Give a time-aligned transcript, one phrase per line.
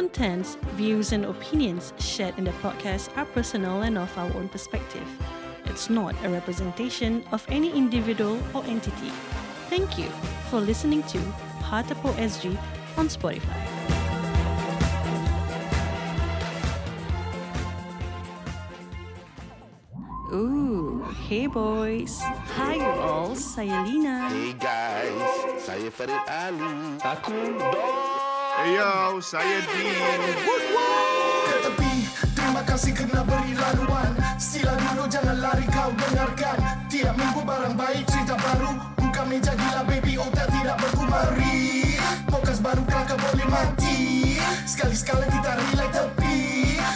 [0.00, 5.04] contents, views, and opinions shared in the podcast are personal and of our own perspective.
[5.66, 9.12] It's not a representation of any individual or entity.
[9.68, 10.08] Thank you
[10.48, 11.18] for listening to
[11.60, 12.56] Hartapo SG
[12.96, 13.60] on Spotify.
[20.32, 22.24] Ooh, hey boys.
[22.56, 24.32] Hi you all, saya Lina.
[24.32, 25.28] Hey guys,
[25.60, 26.96] saya Farid Ali.
[27.04, 27.99] Aku Don.
[28.60, 30.20] Yo, saya Dean.
[31.48, 31.92] ke tepi
[32.36, 34.12] Terima kasih kena beri laluan.
[34.36, 36.60] Sila dulu jangan lari kau dengarkan.
[36.92, 38.76] Tiap minggu barang baik cerita baru.
[39.00, 41.96] Buka meja gila baby otak tidak berkumari
[42.28, 44.36] Podcast baru kelakar boleh mati.
[44.68, 46.40] Sekali-sekala kita relay tepi.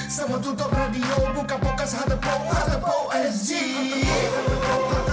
[0.05, 3.51] Semua tutup radio Buka podcast Hatapo Hatapo SG
[4.69, 5.04] Korang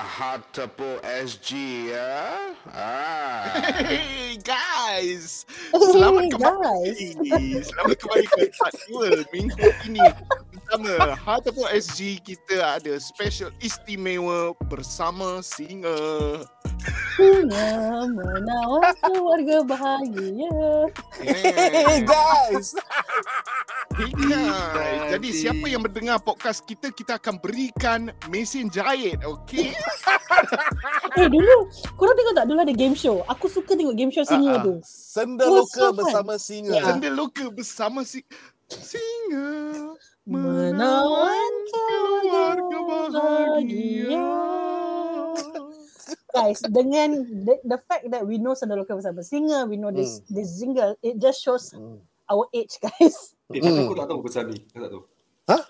[0.00, 1.52] Hard Tepo SG
[1.92, 2.56] ya?
[2.72, 3.52] Ah.
[3.84, 5.44] Hey guys,
[5.76, 7.60] selamat Hey, kembali.
[7.60, 10.00] Selamat kembali ke part 2 minggu ini.
[10.70, 16.46] Pertama, Hartapo SG kita ada special istimewa bersama singer.
[17.18, 20.54] Bunga menawan keluarga bahagia.
[21.18, 22.78] Hey guys.
[23.98, 25.10] Hey guys.
[25.10, 29.74] Jadi siapa yang mendengar podcast kita, kita akan berikan mesin jahit, okay?
[31.18, 31.66] Eh dulu,
[31.98, 33.26] korang tengok tak dulu ada game show?
[33.26, 34.62] Aku suka tengok game show singer ah.
[34.62, 34.78] tu.
[34.86, 35.98] Senda Oh, loka so fun.
[35.98, 36.78] bersama singa.
[36.78, 36.86] Ya.
[36.86, 38.22] Senda loka bersama si
[38.70, 39.19] singer.
[46.42, 50.24] Guys, dengan the, the fact that we know Senda Loka bersama singer, we know this
[50.26, 52.00] this single, it just shows Hmm.
[52.26, 53.36] our age, guys.
[53.48, 54.58] Eh, tapi aku tak tahu pasal ni.
[54.64, 55.02] Aku tak tahu.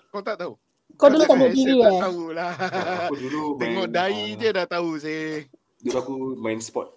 [0.07, 0.53] Kau tak tahu?
[0.93, 2.01] Kau dulu tak Eh, TV saya tak eh?
[2.01, 2.51] tahu lah.
[3.05, 5.25] Aku dulu main, Tengok dai ah, je dah tahu saya.
[5.81, 6.87] Dulu aku main sport.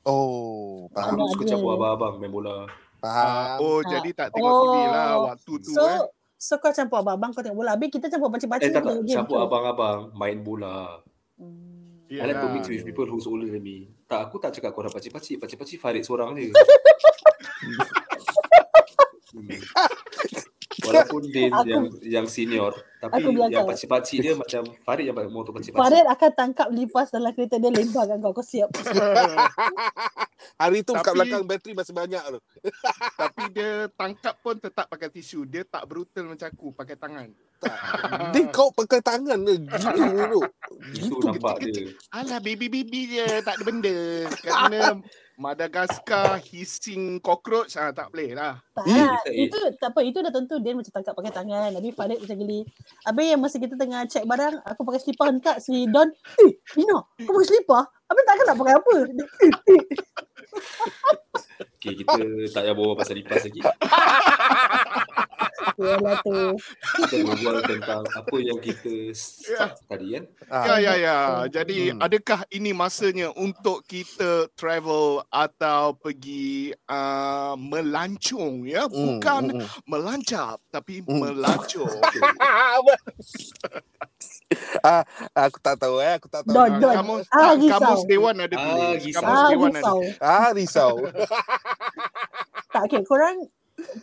[0.00, 1.12] Oh, Aku faham.
[1.14, 2.64] Anak suka campur abang-abang main bola.
[2.98, 3.56] Faham.
[3.60, 3.88] Oh, Ah.
[3.90, 5.22] jadi tak tengok TV lah Oh.
[5.28, 6.00] waktu tu So, eh.
[6.34, 7.70] so kau campur abang-abang, kau tengok bola.
[7.76, 8.94] Habis kita campur Eh, pakcik-pakcik tak tak.
[9.04, 11.04] Campur abang-abang main bola.
[12.10, 12.18] Hmm.
[12.18, 12.54] I like to Yalah.
[12.58, 13.86] mix with people who's older than me.
[14.10, 15.38] Tak, aku tak cakap korang pacik-pacik.
[15.38, 16.50] Pacik-pacik Farid seorang je.
[19.30, 19.46] Hmm.
[21.02, 23.68] Walaupun Din Aku- yang yang senior, tapi Aku yang kau.
[23.68, 25.80] pacik-pacik dia macam Farid yang paling motor pacik-pacik.
[25.80, 28.32] Farid akan tangkap lipas dalam kereta dia lemparkan kau.
[28.32, 28.68] Kau siap.
[30.60, 32.38] Hari tu kat Tapi- belakang bateri masih banyak tu.
[33.20, 35.44] Tapi dia tangkap pun tetap pakai tisu.
[35.44, 37.28] Dia tak brutal macam aku pakai tangan.
[38.32, 40.40] Dia kau pakai tangan dia gitu dulu.
[40.90, 41.16] Gitu.
[41.20, 41.92] nampak dia.
[42.10, 43.96] Alah baby-baby je tak ada benda.
[44.34, 44.80] Kerana
[45.40, 48.60] Madagascar hissing cockroach ah tak boleh lah.
[48.76, 49.48] Tak, eh.
[49.48, 50.04] itu tak apa.
[50.04, 51.72] Itu dah tentu dia macam tangkap pakai tangan.
[51.72, 52.60] Habis Farid macam geli.
[53.08, 56.12] Habis yang masa kita tengah check barang, aku pakai slipper hentak si Don.
[56.44, 57.82] Eh, Ina, kau pakai slipper?
[57.88, 58.94] Habis takkan nak pakai apa?
[61.80, 62.12] Okay, kita
[62.52, 63.60] tak payah berbual pasal lipas lagi.
[65.80, 66.36] Yalah tu.
[67.00, 70.24] Kita berbual tentang apa yang kita start tadi kan.
[70.50, 71.16] Ya ya ya.
[71.48, 72.02] Jadi Hmm.
[72.02, 78.84] adakah ini masanya untuk kita travel atau pergi uh, melancong ya?
[78.86, 81.22] Bukan Hmm, hmm, melancap tapi Hmm.
[81.22, 82.00] melancong.
[84.86, 85.02] ah,
[85.32, 86.54] aku tak tahu eh, aku tak tahu.
[86.54, 86.94] Don, Don.
[86.94, 88.08] Kamus, Ah, kamus risau.
[88.10, 89.22] Dewan ada Ah, risau.
[89.22, 89.80] Kamus Ah, Dewan ada.
[89.80, 89.98] risau.
[90.20, 90.94] Ah, risau.
[92.70, 93.02] Tak, okay.
[93.06, 93.36] Korang,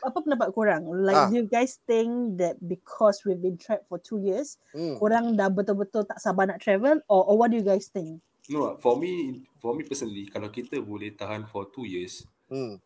[0.03, 0.83] apa pendapat korang?
[0.89, 1.27] Like, Ah.
[1.29, 4.97] do you guys think that because we've been trapped for two years, Hmm.
[4.97, 6.99] korang dah betul-betul tak sabar nak travel?
[7.07, 8.19] Or, or what do you guys think?
[8.47, 12.79] No, for me, for me personally, kalau kita boleh tahan for two years, Hmm.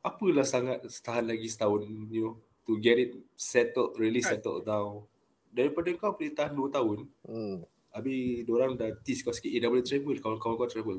[0.00, 5.04] apalah sangat tahan lagi setahun, you know, to get it settled, really settled down.
[5.50, 7.60] Daripada kau boleh tahan dua tahun, Hmm.
[7.92, 10.98] habis orang dah tease kau sikit, eh dah boleh travel, kawan-kawan kau travel.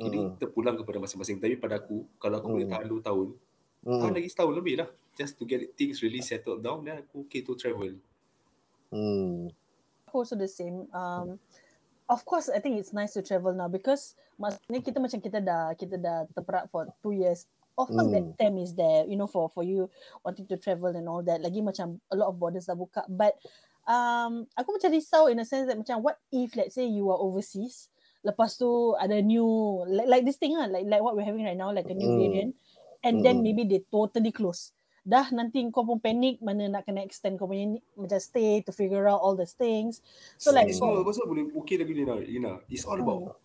[0.00, 0.34] Ini Hmm.
[0.40, 1.36] terpulang kepada masing-masing.
[1.38, 2.74] Tapi pada aku, kalau aku boleh Hmm.
[2.74, 3.28] tahan dua tahun,
[3.84, 4.12] Hmm.
[4.12, 4.88] lagi setahun lebih lah.
[5.16, 7.92] Just to get things really settled down, then aku okay to travel.
[8.92, 9.48] Hmm.
[10.10, 10.90] Also the same.
[10.90, 11.38] Um,
[12.10, 15.72] of course, I think it's nice to travel now because maksudnya kita macam kita dah
[15.78, 17.46] kita dah terperak for two years.
[17.78, 18.36] Of course, that Hmm.
[18.36, 19.88] time is there, you know, for for you
[20.26, 21.40] wanting to travel and all that.
[21.40, 23.06] Lagi macam a lot of borders dah buka.
[23.08, 23.38] But
[23.88, 27.16] um, aku macam risau in a sense that macam what if let's say you are
[27.16, 27.88] overseas,
[28.26, 29.46] lepas tu ada new
[29.88, 32.10] like, like this thing lah, like like what we're having right now, like a new
[32.10, 32.18] Hmm.
[32.18, 32.52] variant,
[33.00, 33.44] and then Hmm.
[33.44, 34.72] maybe they totally close.
[35.00, 39.08] Dah nanti kau pun panic mana nak kena extend kau punya macam stay to figure
[39.08, 40.04] out all these things.
[40.36, 42.52] So like it's all, pasal boleh okay lagi Lina, Lina.
[42.68, 43.40] It's all about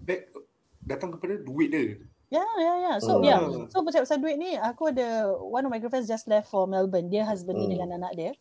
[0.00, 0.32] back
[0.80, 2.00] datang kepada duit dia.
[2.32, 2.96] Yeah, yeah, yeah.
[2.98, 3.28] So Hmm.
[3.28, 3.40] yeah.
[3.68, 7.12] So pasal pasal duit ni, aku ada one of my girlfriends just left for Melbourne.
[7.12, 7.72] Dia husband ni Hmm.
[7.76, 8.32] dengan anak dia.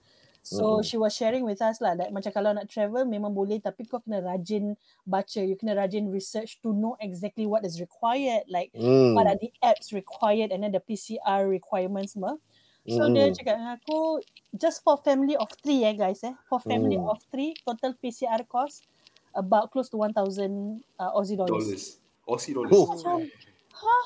[0.44, 0.84] So Hmm.
[0.84, 4.04] she was sharing with us lah that macam kalau nak travel memang boleh tapi kau
[4.04, 4.76] kena rajin
[5.08, 9.16] baca, you kena rajin research to know exactly what is required, like Hmm.
[9.16, 12.36] what are the apps required and then the PCR requirements semua.
[12.92, 13.16] So Hmm.
[13.16, 14.20] dia cakap dengan aku
[14.60, 16.36] just for family of three eh guys eh.
[16.52, 17.08] For family Hmm.
[17.08, 18.84] of three total PCR cost
[19.40, 21.72] about close to 1000 uh, Aussie dollars.
[21.72, 21.84] Dollars.
[22.28, 22.76] Aussie dollars.
[22.76, 22.92] Oh.
[22.92, 23.32] Macam
[23.72, 24.06] huh?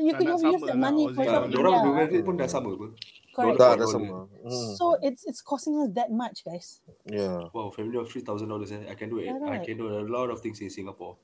[0.00, 1.60] You Tak could use that lah money Aussie for something.
[1.60, 2.88] orang Yeah, dua duit pun dah sama apa.
[3.30, 3.58] Correct.
[3.58, 4.16] Tak Dollar ada sama.
[4.42, 4.72] Hmm.
[4.74, 6.82] So it's it's costing us that much, guys.
[7.04, 7.50] Yeah.
[7.50, 8.70] Wow, family of three thousand dollars.
[8.70, 8.84] Eh.
[8.86, 9.30] I can do it.
[9.30, 9.66] I Correct.
[9.66, 11.16] can do a lot of things in Singapore.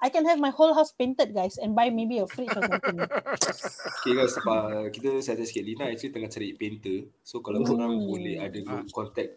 [0.00, 2.96] I can have my whole house painted, guys, and buy maybe a fridge or something.
[4.00, 5.60] Okay guys, uh, kita saya sikit.
[5.60, 7.04] Lina actually tengah cari painter.
[7.20, 7.68] So kalau Hmm.
[7.68, 9.36] korang boleh ada good contact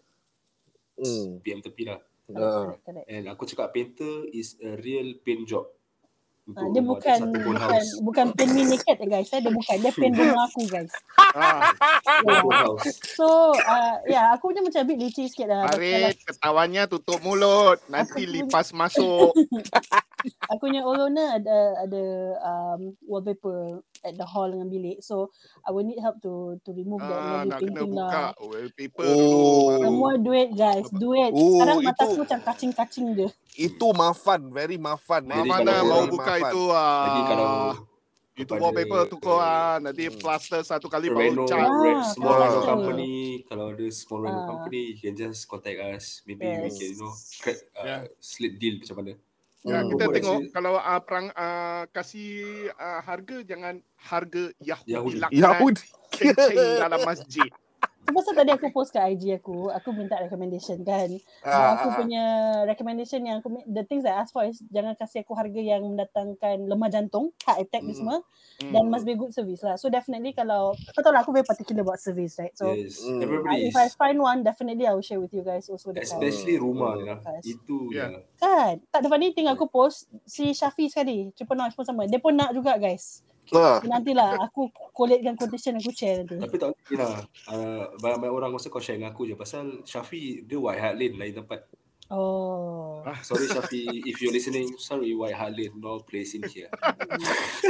[0.96, 1.44] Hmm.
[1.44, 2.00] PM tepi lah.
[2.32, 2.80] Ah.
[2.80, 3.12] correct.
[3.12, 5.68] And aku cakap painter is a real paint job.
[6.44, 8.04] Dia bukan bukan house.
[8.04, 9.32] bukan me naked eh, guys.
[9.32, 9.40] Eh.
[9.40, 10.92] Dia bukan dia paint rumah aku guys.
[11.16, 11.72] Ah.
[13.16, 15.72] So uh, yeah, aku punya macam a bit leceh sikit lah.
[15.72, 17.80] Farid, ketawannya tutup mulut.
[17.88, 19.32] Nanti Aku- lipas masuk.
[20.48, 22.04] Aku punya old owner ada ada
[22.40, 25.00] um, wallpaper at the hall dengan bilik.
[25.00, 25.32] So
[25.62, 28.32] I will need help to to remove that Ah, wall nak kena painting buka lah.
[28.38, 29.16] wallpaper Oh.
[29.16, 29.82] dulu.
[29.82, 31.32] Semua duit guys, duit.
[31.32, 33.30] Oh, Sekarang mata itu- aku macam kacing-kacing dia.
[33.54, 35.24] Itu mafan, very mafan.
[35.26, 36.42] Jadi Mana kalau mau buka mafan.
[36.46, 37.76] itu Lagi kalau ah.
[38.34, 39.76] Itu kepada, wallpaper tukar uh, ah.
[39.78, 40.18] Nanti Hmm.
[40.18, 41.54] plaster satu kali baru cat.
[41.64, 42.50] Ah, small correct.
[42.50, 43.14] Reno company,
[43.46, 44.50] kalau ada small Ah.
[44.50, 46.26] company, you can just contact us.
[46.26, 46.74] Maybe we Yes.
[46.74, 48.02] can, you know, crack, uh, Yeah.
[48.18, 49.14] slit deal macam mana.
[49.64, 49.96] Ya, Hmm.
[49.96, 52.28] kita tengok actually- kalau uh, perang uh, kasih
[52.76, 55.40] uh, harga jangan harga Yahudi, Yahudi.
[55.40, 55.84] Yahudi.
[56.84, 57.48] dalam masjid.
[58.04, 61.08] Pasal tadi aku post kat IG aku, aku minta recommendation kan.
[61.42, 62.24] Ah, aku ah, punya
[62.64, 66.68] recommendation yang aku the things I ask for is jangan kasih aku harga yang mendatangkan
[66.68, 68.00] lemah jantung, heart attack ni Hmm.
[68.04, 68.18] semua
[68.60, 68.70] Hmm.
[68.70, 69.80] dan must be good service lah.
[69.80, 72.54] So definitely kalau kau tahu lah aku very particular about service right.
[72.54, 73.02] So yes.
[73.02, 73.18] Mm.
[73.18, 75.96] uh, Everybody if I find one definitely I will share with you guys also.
[75.96, 77.06] Especially rumah Hmm.
[77.08, 77.18] lah.
[77.40, 77.56] Yes.
[77.56, 78.22] Itu Yeah.
[78.38, 78.84] Kan?
[78.92, 82.04] Tak ada funny thing aku post si Syafi sekali, Triple Noise pun sama.
[82.06, 83.24] Dia pun nak juga guys.
[83.52, 83.78] Ah.
[83.78, 86.40] So, nantilah aku collatekan quotation aku share nanti.
[86.40, 87.20] Tapi tak boleh lah.
[87.46, 89.36] Uh, banyak-banyak orang masa kau share dengan aku je.
[89.36, 91.68] Pasal Syafi, dia White Hart Lane lain tempat.
[92.08, 93.02] Oh.
[93.22, 96.70] Sorry Syafi, if you're listening, sorry White Hart Lane, no place in here.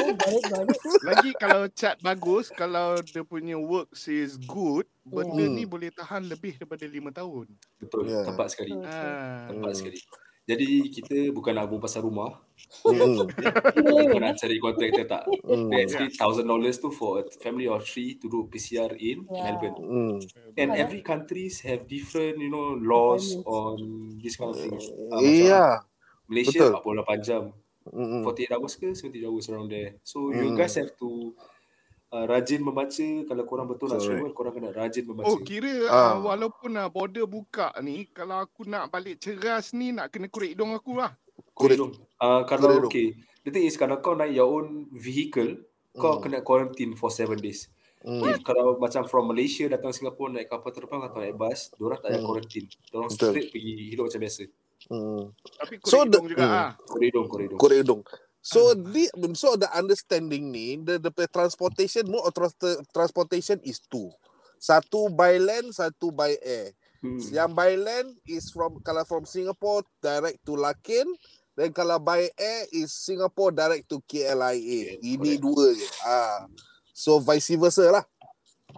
[0.03, 0.11] oh
[0.43, 0.81] got it.
[1.01, 5.55] Lagi kalau cat bagus, kalau dia punya works is good, benda Hmm.
[5.55, 7.47] ni boleh tahan lebih daripada lima tahun.
[7.79, 8.25] Betul, Yeah.
[8.25, 8.71] tepat sekali.
[8.75, 8.89] Betul.
[8.89, 9.47] Ah.
[9.47, 9.77] Tepat Hmm.
[9.79, 9.97] sekali.
[10.43, 12.43] Jadi kita bukan nak buat pasal rumah,
[12.85, 13.27] Mm.
[13.75, 15.23] Kita nak cari kontraktor tak.
[15.41, 15.73] Mm.
[15.73, 19.43] Actually thousand dollars tu for a family of three to do PCR in Yeah.
[19.51, 19.77] Melbourne.
[19.79, 20.15] Mm.
[20.55, 20.81] And Yeah.
[20.83, 23.77] every countries have different, you know, laws on
[24.21, 24.85] this kind of things.
[25.11, 25.63] Ah, macam Iya.
[26.29, 27.03] Malaysia betul.
[27.03, 27.43] 48 jam.
[27.83, 28.21] Mm.
[28.23, 29.99] 48 hours ke 70 hours around there.
[30.01, 30.55] So you Hmm.
[30.55, 31.35] guys have to
[32.13, 32.93] uh, rajin membaca
[33.25, 35.25] kalau korang betul nak travel, korang kena rajin membaca.
[35.25, 36.13] Oh kira Ah.
[36.13, 40.53] uh, walaupun uh, border buka ni kalau aku nak balik ceras ni nak kena korek
[40.53, 41.17] hidung aku lah.
[41.51, 41.77] Korek Korek.
[41.77, 41.93] dong.
[42.15, 42.87] Uh, kalau dong.
[42.87, 43.17] okay.
[43.41, 45.57] The thing is kalau kau naik your own vehicle,
[45.91, 46.23] kau Hmm.
[46.23, 47.67] kena quarantine for 7 days.
[47.99, 48.19] Mm.
[48.25, 52.09] If kalau macam from Malaysia datang Singapore naik kapal terbang atau naik bus, diorang tak
[52.09, 52.27] payah Hmm.
[52.27, 52.67] quarantine.
[52.85, 53.31] Diorang Betul.
[53.31, 54.43] straight pergi hidup macam biasa.
[54.83, 55.23] Mm.
[55.31, 56.55] Tapi korek So hidung the- juga hmm.
[56.57, 56.71] ah.
[56.77, 57.59] Korek dong, korek dong.
[57.59, 58.01] Korek hidung.
[58.43, 59.07] So the
[59.39, 64.11] so the understanding ni the the transportation mode of trans- transportation is two.
[64.59, 66.75] Satu by land, satu by air.
[66.99, 67.23] Hmm.
[67.31, 71.07] Yang by land is from kalau from Singapore direct to Lakin,
[71.55, 74.59] dan kalau by air is Singapore direct to KLIA.
[74.59, 75.43] Yeah, Ini correct.
[75.43, 75.87] dua je.
[76.03, 76.43] Ah.
[76.91, 78.03] So vice versa lah.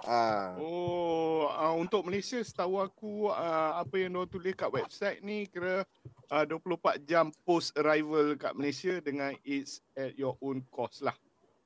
[0.04, 0.60] Ah.
[0.60, 5.88] Oh, uh, untuk Malaysia setahu aku uh, apa yang diorang tulis kat website ni kira
[6.32, 11.16] uh, 24 jam post arrival kat Malaysia dengan it's at your own cost lah.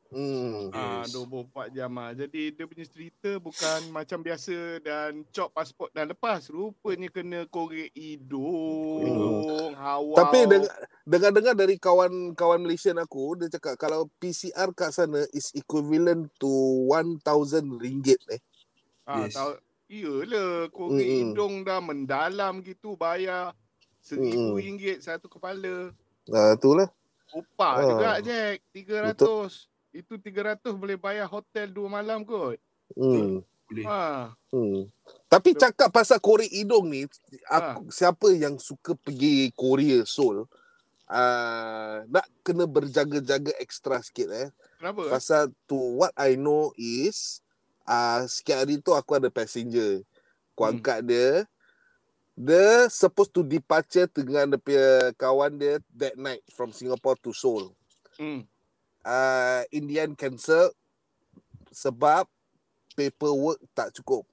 [0.10, 0.74] Hmm.
[0.74, 1.14] Ah, Yes.
[1.14, 2.10] 24 jam ah.
[2.12, 6.50] Jadi dia punya cerita bukan macam biasa dan cop pasport dan lepas.
[6.50, 10.18] Rupanya kena korek hidung, hawa.
[10.18, 10.66] Tapi dengan
[11.06, 16.50] dengan dengar dari kawan-kawan Malaysian aku, dia cakap kalau PCR kat sana is equivalent to
[16.90, 17.22] 1000
[17.78, 18.42] ringgit eh.
[19.06, 19.38] ah, Yes.
[19.38, 19.54] tahu,
[19.86, 21.38] iyalah korek Mm-mm.
[21.38, 23.54] hidung dah mendalam gitu bayar
[24.02, 24.58] seribu Mm-mm.
[24.58, 25.94] ringgit satu kepala.
[26.28, 26.90] Ah itulah.
[27.30, 27.86] Upah Ah.
[27.86, 29.69] juga Jack, 300.
[29.90, 32.62] Itu 300 boleh bayar hotel dua malam kot.
[32.94, 33.42] Hmm.
[33.70, 33.86] Boleh.
[33.86, 34.34] Ha.
[34.54, 34.90] Hmm.
[35.30, 37.06] Tapi cakap pasal korek hidung ni,
[37.50, 40.46] aku, siapa yang suka pergi Korea Seoul,
[41.10, 44.50] uh, nak kena berjaga-jaga ekstra sikit eh.
[44.82, 45.10] Kenapa?
[45.14, 47.46] Pasal to what I know is
[47.86, 50.02] uh, sikit hari tu aku ada passenger.
[50.54, 50.72] Aku Hmm.
[50.78, 51.46] angkat dia.
[52.40, 57.76] Dia supposed to departure dengan dia punya kawan dia that night from Singapore to Seoul.
[58.16, 58.48] Hmm.
[59.10, 60.70] Uh, in the end cancel
[61.74, 62.30] sebab
[62.94, 64.30] paperwork tak cukup.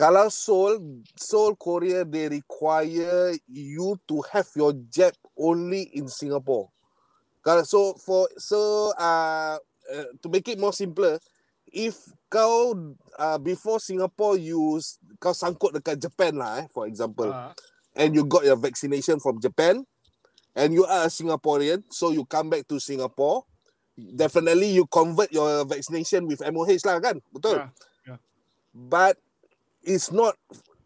[0.00, 6.72] Kalau Seoul, Seoul Korea they require you to have your jab only in Singapore.
[7.44, 11.20] Kalau so for so uh, uh, to make it more simpler,
[11.68, 12.00] if
[12.32, 12.72] kau
[13.20, 14.80] uh, before Singapore you
[15.20, 17.52] kau sangkut dekat Japan lah eh, for example, Ah.
[17.92, 19.84] and you got your vaccination from Japan,
[20.56, 23.44] and you are a Singaporean, so you come back to Singapore,
[23.96, 27.58] definitely you convert your vaccination with MOH lah kan, betul?
[27.58, 27.66] Ya,
[28.06, 28.16] ya.
[28.70, 29.18] But
[29.82, 30.36] it's not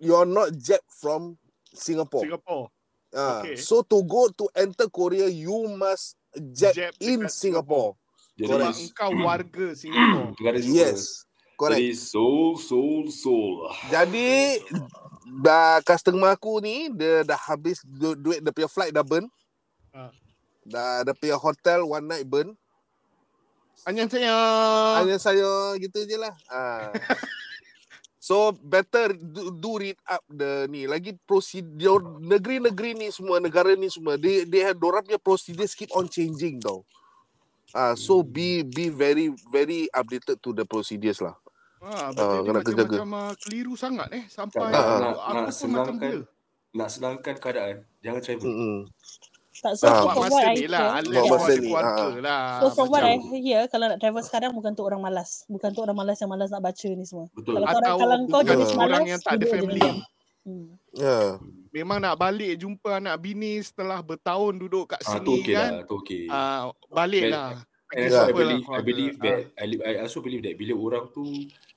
[0.00, 1.37] you're not jet from
[1.75, 2.25] Singapore.
[2.25, 2.70] Singapore.
[3.14, 3.54] Ah, okay.
[3.54, 6.18] So to go to enter Korea, you must
[6.50, 7.94] jet, Jet in dekat Singapore.
[8.34, 8.78] Jadi, Correct.
[8.82, 10.34] engkau warga Singapore.
[10.58, 11.23] Yes,
[11.54, 11.78] correct.
[11.78, 13.70] Jadi soul, soul, soul.
[13.87, 14.58] Jadi
[15.38, 19.30] dah customer aku ni dia dah habis du- duit dia punya flight dah burn.
[19.94, 20.11] Ah.
[20.66, 22.58] Dah dia punya hotel one night burn.
[23.83, 24.35] Hanya saya.
[24.99, 26.35] Hanya saya gitu je lah.
[26.47, 26.90] Ah.
[28.19, 33.93] So better do, do read up the ni lagi prosedur negeri-negeri ni semua negara ni
[33.93, 36.88] semua they they have dorang punya procedures keep on changing tau.
[37.71, 41.37] Ah so be be very very updated to the procedures lah.
[41.85, 42.97] Ha, Ah, kena dia jaga.
[42.97, 44.25] macam-macam ah, keliru sangat eh.
[44.25, 46.25] Sampai Ah, aku, nak, aku nak pun macam senangkan bela.
[46.73, 48.49] nak senangkan keadaan, jangan travel.
[48.49, 48.81] Hmm.
[49.54, 50.82] Tak so Ah, Buat from masa what I lah.
[50.99, 52.11] hear, Buat masa ada ni, ah.
[52.18, 52.44] lah.
[52.58, 55.30] So from what I hear kalau nak travel sekarang bukan untuk orang malas.
[55.46, 57.26] Bukan untuk orang malas yang malas nak baca ni semua.
[57.30, 57.54] Betul.
[57.54, 59.82] Kalau kau Atau kalau kau bukan jenis orang malas yang tak ada family.
[60.42, 60.66] Hmm.
[60.92, 61.28] Yeah.
[61.70, 65.70] Memang nak balik jumpa anak bini setelah bertahun duduk kat Ah, sini tu okey kan.
[65.70, 66.23] lah, tu okey.
[66.28, 67.49] Ah, balik But- lah.
[67.87, 69.23] And Bagi also, I siapa lah believe, I believe Ah.
[69.23, 71.23] that, I, li- I also believe that bila orang tu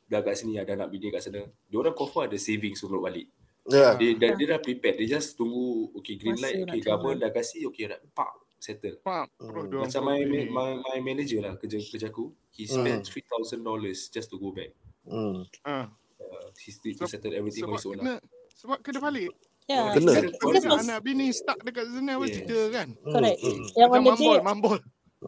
[0.04, 3.30] dah kat sini ada anak bini kat sana, dia orang confirm ada savings untuk balik.
[3.68, 3.94] Yeah.
[3.96, 4.96] Dia, dia, dia dah prepared.
[4.98, 8.96] Dia just tunggu, okay, green light, nak okay, government dah kasih, okay, dah, pak, settle.
[9.02, 9.28] Faham?
[9.34, 9.82] Terus Hmm.
[9.84, 13.60] Macam my, my, my manager lah, kerja kerja aku, he spent $3,000
[14.08, 14.72] just to go back.
[15.04, 15.44] Hmm.
[15.62, 18.20] Ah, Uh, he, still, he Sebab- settled everything on sebab his own kena lah.
[18.52, 19.32] sebab kena balik.
[19.70, 19.94] Yeah.
[19.94, 20.12] Kena.
[20.18, 20.30] Kena.
[20.34, 22.24] Because anak bini stuck dekat sana Yes.
[22.34, 22.88] cerita kan.
[22.98, 23.38] Correct.
[23.38, 23.64] Hmm.
[23.70, 24.78] Yang Macam on the mambol, mambol.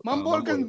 [0.01, 0.59] Mambol Ah, kan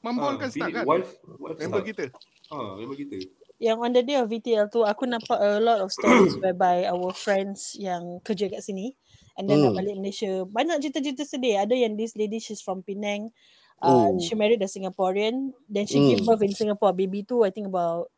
[0.00, 0.84] mambol Ah, kan stuck kan.
[0.86, 2.04] Wife, wife Member kita.
[2.48, 3.16] Ah, member kita.
[3.62, 7.12] Yang on the day of VTL tu aku nampak a lot of stories whereby our
[7.16, 8.92] friends yang kerja kat sini
[9.40, 9.78] and then nak Hmm.
[9.78, 13.32] balik Malaysia banyak cerita-cerita sedih ada yang this lady she's from Penang
[13.80, 14.20] uh, Oh.
[14.20, 16.04] she married a Singaporean then she Hmm.
[16.04, 18.12] gave birth in Singapore baby tu I think about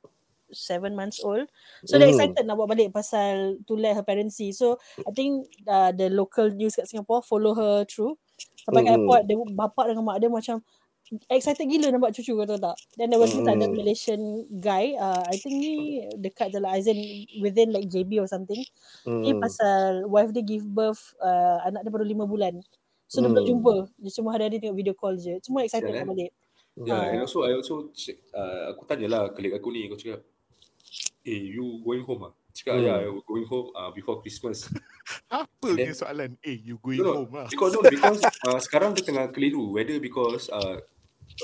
[0.53, 1.47] seven months old
[1.85, 2.09] so they Hmm.
[2.09, 6.09] excited nak buat balik pasal to let her parents see so I think uh, the
[6.09, 8.17] local news kat Singapore follow her through
[8.65, 9.01] sampai kat Hmm.
[9.01, 10.57] airport dia bapak dengan mak dia macam
[11.29, 13.77] excited gila nampak cucu kau tahu tak then there was this other Hmm.
[13.77, 14.21] Malaysian
[14.59, 15.73] guy uh, I think ni
[16.17, 16.99] dekat je lah as in
[17.41, 18.61] within like JB or something
[19.05, 19.41] ni Hmm.
[19.41, 22.55] pasal wife dia give birth uh, anak dia baru 5 bulan
[23.07, 23.41] so dia Hmm.
[23.41, 26.11] belum jumpa dia cuma hari-hari tengok video call je semua excited Sial, nak eh?
[26.13, 26.33] balik
[26.79, 27.11] Yeah, Ah.
[27.11, 30.23] and also I also check, uh, aku tanyalah colleague aku ni, aku cakap,
[31.27, 32.33] eh you going home ah?
[32.55, 32.87] Cakap, Hmm.
[32.87, 34.71] yeah, I going home uh, before Christmas.
[35.27, 36.39] Apa dia soalan?
[36.39, 37.47] Eh, you going No, no, home lah.
[37.51, 40.79] because no, because uh, sekarang dia tengah keliru whether because uh,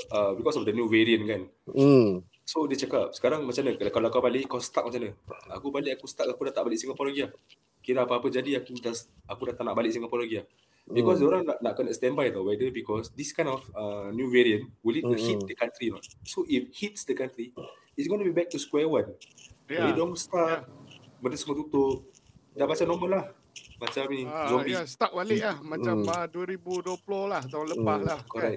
[0.09, 1.41] uh, because of the new variant kan.
[1.67, 2.23] Hmm.
[2.43, 5.11] So dia cakap, sekarang macam mana kalau, kalau kau balik kau stuck macam mana?
[5.51, 7.31] Aku balik aku stuck aku dah tak balik Singapore lagi lah.
[7.79, 8.93] Kira apa-apa jadi aku dah
[9.25, 10.47] aku dah tak nak balik Singapore lagi lah.
[10.85, 11.27] Because Hmm.
[11.27, 14.93] orang nak, nak kena standby tau whether because this kind of uh, new variant will
[14.93, 15.17] it Hmm.
[15.17, 16.05] hit the country or not.
[16.23, 17.49] So if hits the country,
[17.93, 19.09] it's going to be back to square one.
[19.65, 19.89] Yeah.
[19.89, 20.69] Hidung start,
[21.17, 22.05] benda semua tutup.
[22.53, 23.25] Dah macam normal lah.
[23.75, 24.71] Macam ni, Ah, zombie.
[24.71, 25.57] ya, start balik lah.
[25.59, 26.13] Macam Hmm.
[26.13, 26.93] ah, 2020
[27.25, 28.19] lah, tahun lepas Hmm, lah.
[28.23, 28.53] Kan?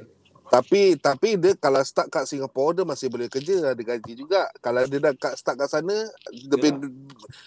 [0.48, 4.48] Tapi tapi dia kalau start kat Singapore dia masih boleh kerja ada gaji juga.
[4.58, 5.96] Kalau dia dah kat start kat sana
[6.30, 6.72] dia Ya.
[6.72, 6.76] yeah.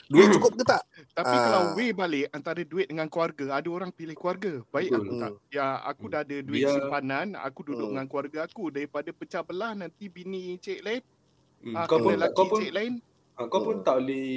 [0.08, 0.84] duit cukup ke tak?
[1.18, 1.42] Tapi Ah.
[1.44, 4.62] kalau way balik antara duit dengan keluarga, ada orang pilih keluarga.
[4.70, 5.02] Baik Betul.
[5.02, 5.32] aku tak.
[5.32, 5.42] Hmm.
[5.50, 7.92] Ya, aku dah ada duit Biar- simpanan, aku duduk Hmm.
[7.92, 11.02] dengan keluarga aku daripada pecah belah nanti bini cik lain,
[11.62, 11.76] Hmm.
[11.76, 12.94] ah, Kau pun kena kau lelaki pun cik lain.
[13.34, 14.30] Ah, kau pun tak boleh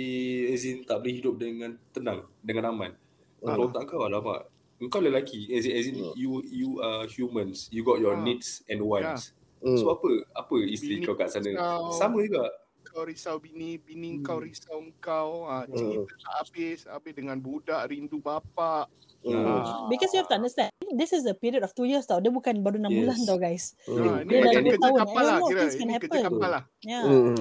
[0.50, 2.92] as in, tak boleh hidup dengan tenang, dengan aman.
[3.38, 4.48] Kalau tak kau alamak.
[4.84, 6.12] Kau lelaki, as in, as in Hmm.
[6.14, 7.66] you you are humans.
[7.68, 8.20] You got your Ah.
[8.20, 9.30] needs and wants.
[9.58, 9.76] Hmm.
[9.76, 11.48] So apa apa isteri Bini kau kat sana?
[11.50, 12.50] kau- Sama juga.
[12.84, 14.22] Kau risau bini, bini Hmm.
[14.22, 15.44] kau risau kau.
[15.44, 18.90] Ah, cerita tak habis, habis dengan budak rindu bapak.
[19.24, 19.40] Hmm.
[19.40, 19.88] Ah.
[19.88, 22.60] because you have to understand this is a period of two years tau dia bukan
[22.60, 22.98] baru 6 Yes.
[23.00, 24.04] bulan tau guys Hmm.
[24.04, 24.96] Ah, ini Dia dah macam kerja tahun.
[25.00, 25.62] kapal lah kira.
[25.64, 26.62] can Ini kerja kapal lah.
[26.82, 27.36] yeah Hmm.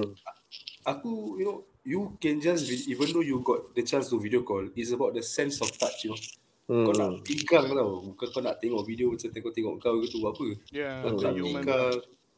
[0.86, 4.64] Aku you know you can just even though you got the chance to video call,
[4.72, 6.20] it's about the sense of touch you know.
[6.64, 6.88] Hmm.
[6.88, 7.92] Kau nak pegang tau.
[8.02, 10.44] Bukan kau nak tengok video macam tengok-tengok kau gitu apa.
[10.70, 11.52] Ya, Kau the nak human.
[11.60, 11.96] pegang.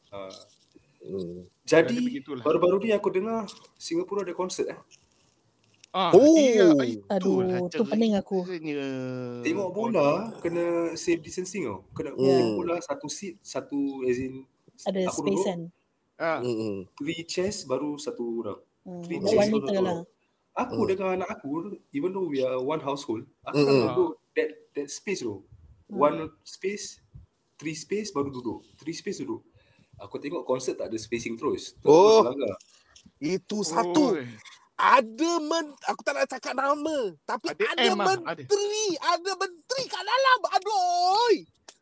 [0.09, 0.31] Ah.
[0.99, 1.37] Hmm.
[1.63, 1.97] Jadi
[2.37, 4.79] baru-baru ni aku dengar Singapura ada konsert eh.
[5.89, 6.35] Ah, Oh.
[6.35, 6.75] iya,
[7.09, 8.43] Aduh, tu pening aku.
[9.41, 11.87] Tengok bola kena safe distancing tau.
[11.91, 12.19] Kena Hmm.
[12.19, 14.43] tengok bola satu seat, satu as in
[14.83, 15.61] Ada aku space kan.
[16.17, 16.85] Ah, Mm-mm.
[16.93, 18.59] three chairs baru satu orang.
[18.83, 19.81] Hmm, Three buat chairs baru satu lah.
[19.81, 19.99] orang.
[20.57, 20.89] Aku Hmm.
[20.89, 21.49] dengan anak aku,
[21.93, 23.77] even though we are one household, aku Mm-mm.
[23.79, 25.45] nak duduk that that space tu.
[25.85, 26.01] Hmm.
[26.01, 26.97] One space,
[27.55, 28.65] three space baru duduk.
[28.75, 29.45] Three space duduk.
[29.97, 31.77] Aku tengok konsert tak ada spacing terus.
[31.77, 32.25] Terus Oh.
[32.25, 32.57] langgar.
[33.17, 34.17] Itu satu.
[34.17, 34.25] oi.
[34.73, 38.05] Ada men aku tak nak cakap nama, tapi Ada ada, M ada.
[38.13, 39.31] menteri, ada.
[39.33, 40.39] menteri kat dalam.
[40.53, 41.33] Aduh.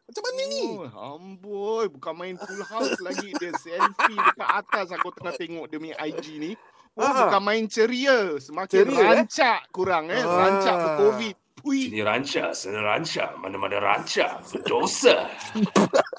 [0.06, 0.62] Macam mana ni?
[0.64, 5.76] Oh, amboi, bukan main full house lagi dia selfie dekat atas aku tengah tengok dia
[5.76, 6.52] punya IG ni.
[6.96, 7.28] Oh, Ah.
[7.28, 9.04] bukan main ceria, semakin Ceria, eh?
[9.20, 10.48] rancak kurang eh, Ah.
[10.48, 11.36] rancak bercovid.
[11.60, 11.92] Pui.
[11.92, 15.28] Sini rancak, sana rancak, mana-mana rancak, berdosa.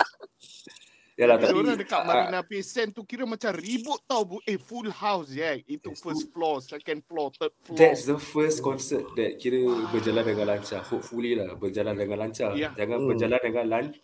[1.17, 4.37] Yalah Tapi orang dekat ah, Marina Bay Sands tu kira macam ribut tau bu.
[4.45, 5.65] Eh full house je.
[5.65, 7.77] Itu Yes, first floor, second floor, third floor.
[7.81, 10.85] That's the first concert that kira berjalan dengan lancar.
[10.85, 12.53] Hopefully lah berjalan dengan lancar.
[12.53, 12.69] Ya.
[12.77, 13.09] Jangan Hmm.
[13.09, 13.97] berjalan dengan lancar.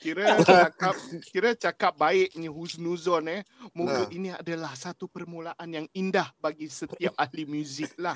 [0.00, 0.94] Kira cakap
[1.28, 3.40] kira cakap baik ni husnuzon eh.
[3.76, 4.08] Moga Nah.
[4.14, 8.14] ini adalah satu permulaan yang indah bagi setiap ahli muzik lah.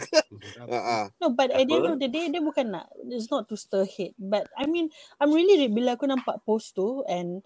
[0.62, 1.04] Ha ah.
[1.18, 3.82] No, but at the end of the day, dia bukan nak, it's not to stir
[3.82, 4.14] hate.
[4.14, 4.88] But I mean,
[5.18, 7.42] I'm really, bila aku nampak post tu and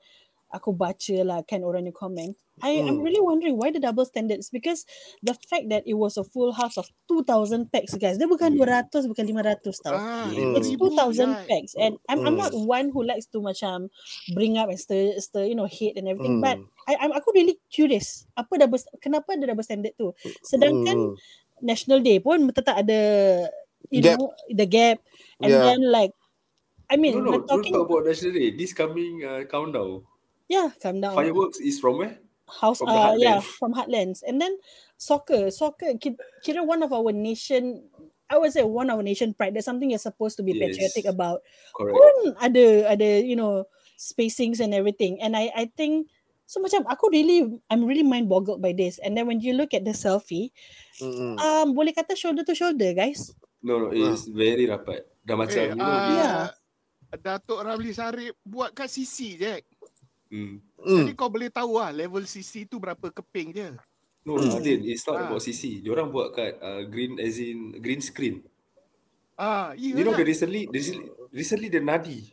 [0.53, 2.33] aku baca lah kan orang yang comment,
[2.65, 3.05] I, I'm Hmm.
[3.05, 4.87] really wondering why the double standards because
[5.21, 8.57] the fact that it was a full house of 2,000 packs guys, dia bukan Hmm.
[8.57, 9.99] 200, bukan 500 tau.
[9.99, 10.57] Ah, Hmm.
[10.57, 11.49] It's ribu 2,000 je.
[11.49, 12.41] packs and I'm, I'm Hmm.
[12.41, 13.93] not one who likes to macam
[14.31, 16.39] bring up and stir, stir you know, hate and everything.
[16.39, 16.43] Hmm.
[16.43, 20.17] But I, I'm, aku really curious, apa double, kenapa ada double standard tu?
[20.41, 21.17] Sedangkan Hmm.
[21.65, 23.01] National Day pun tetap ada
[23.91, 24.19] you Gap.
[24.19, 24.99] know the gap
[25.43, 25.63] and Yeah.
[25.63, 26.13] then like
[26.91, 28.51] I mean No, no, we're don't talking talk about National Day.
[28.57, 30.05] This coming uh, countdown.
[30.49, 32.19] Yeah calm down Fireworks is from where?
[32.47, 34.55] house from the uh, yeah from heartlands and then
[34.95, 36.15] soccer soccer ki-
[36.47, 37.83] kira one of our nation
[38.31, 40.79] I would say one of our nation pride there's something you're supposed to be Yes.
[40.79, 41.43] patriotic about
[41.75, 41.95] Correct.
[41.99, 43.67] pun ada ada you know
[43.99, 46.07] spacings and everything and I I think
[46.47, 49.75] so macam aku really I'm really mind boggled by this and then when you look
[49.75, 50.55] at the selfie
[51.03, 51.43] Mm-mm.
[51.43, 55.03] um boleh kata shoulder to shoulder guys No, no, it's very rapat.
[55.27, 56.55] Dah macam, Eh, you know, this- Yeah.
[57.19, 59.59] Datuk Ramli Sarip buat kat CC je.
[60.37, 60.61] Hmm.
[61.01, 61.17] Jadi Mm.
[61.17, 63.69] kau boleh tahu lah level CC tu berapa keping je.
[64.23, 64.53] No, Hmm.
[64.53, 65.25] Adin, it's not Ah.
[65.25, 65.81] about CC.
[65.81, 68.43] Diorang buat kat uh, green as in green screen.
[69.35, 70.19] Ah, iya You know lah.
[70.19, 72.33] the recently, recently, recently the Nadi.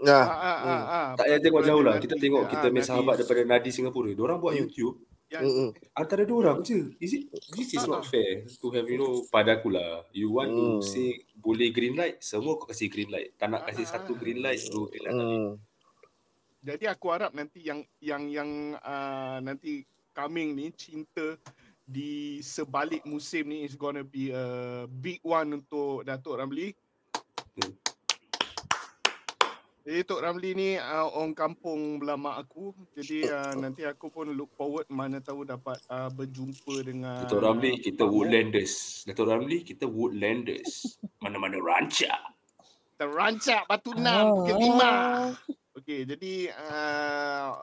[0.00, 0.26] Ah, Nah.
[0.26, 1.08] ah, ah, ah.
[1.14, 1.96] Tak payah tengok jauh lah.
[1.96, 4.10] Kita dia, tengok ah, kita punya sahabat daripada Nadi Singapura.
[4.10, 4.64] Diorang buat Hmm.
[4.64, 4.96] YouTube.
[5.30, 5.70] yang Mm-mm.
[5.94, 6.90] Antara dua orang je.
[6.98, 10.02] Is it, this is not fair to have, you know, pada aku lah.
[10.10, 10.82] You want to Hmm.
[10.82, 13.38] say boleh green light, semua kau kasih green light.
[13.38, 14.18] Tak nak kasih Ah, satu ah.
[14.18, 15.14] green light, dua green light.
[15.14, 15.48] Mm.
[16.60, 18.50] Jadi aku harap nanti yang yang yang
[18.84, 19.80] uh, nanti
[20.12, 21.40] coming ni cinta
[21.88, 26.76] di sebalik musim ni is gonna be a big one untuk Datuk Ramli.
[27.56, 27.72] Hmm.
[29.80, 32.76] Jadi Tok Ramli ni uh, orang kampung belah mak aku.
[32.92, 37.80] Jadi uh, nanti aku pun look forward mana tahu dapat uh, berjumpa dengan Datuk Ramli,
[37.80, 38.04] kita.
[38.04, 39.02] Woodlanders.
[39.08, 41.00] Datuk Ramli, kita Woodlanders.
[41.24, 42.20] Mana-mana rancak.
[43.00, 44.44] Terancak Batu Enam Oh.
[44.44, 44.92] Bukit Lima.
[45.80, 47.56] Okey, jadi uh,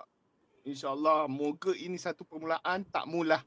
[0.65, 3.45] insyaAllah moga ini satu permulaan tak mulah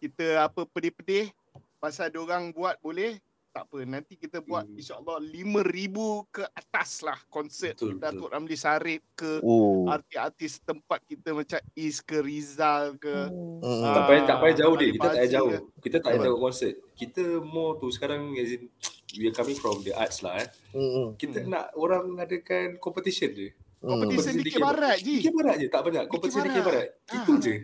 [0.00, 1.28] kita apa pedih-pedih
[1.76, 3.20] pasal diorang buat boleh
[3.52, 4.72] tak apa nanti kita buat Hmm.
[4.74, 5.92] insyaAllah 5000
[6.28, 9.84] ke atas lah konsert Betul, Datuk Ramli Sarip ke Oh.
[9.86, 13.60] artis-artis tempat kita macam Is ke Rizal ke Hmm.
[13.60, 13.84] Mm.
[13.92, 14.88] Tak payah, tak payah jauh Ah, deh.
[14.90, 15.50] Kita tak payah jauh.
[15.50, 16.74] Azhar Kita tak payah tengok konsert.
[16.94, 18.64] Kita more tu sekarang as in
[19.12, 20.48] we are coming from the arts lah eh.
[20.72, 21.16] Mm-mm.
[21.16, 21.52] Kita Hmm.
[21.52, 23.52] nak orang adakan competition je.
[23.86, 25.14] Kompetisi Kompetisi di Dikir Barat je.
[25.16, 26.04] Dikir Barat je, tak banyak.
[26.06, 26.86] Kompetisi Dikir Barat.
[26.90, 27.14] Barat.
[27.14, 27.38] Itu Ah.
[27.38, 27.54] je.